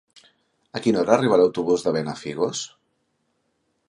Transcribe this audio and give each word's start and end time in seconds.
A 0.77 0.81
quina 0.85 0.99
hora 1.03 1.13
arriba 1.17 1.37
l'autobús 1.41 1.85
de 1.89 1.93
Benafigos? 1.97 2.63